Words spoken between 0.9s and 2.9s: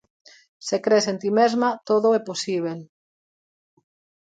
en ti mesma, todo é posíbel.